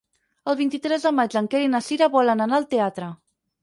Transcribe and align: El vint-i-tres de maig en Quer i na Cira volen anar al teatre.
El 0.53 0.57
vint-i-tres 0.61 1.05
de 1.09 1.13
maig 1.19 1.39
en 1.43 1.51
Quer 1.53 1.63
i 1.67 1.71
na 1.77 1.85
Cira 1.91 2.11
volen 2.19 2.47
anar 2.49 2.63
al 2.63 2.71
teatre. 2.77 3.17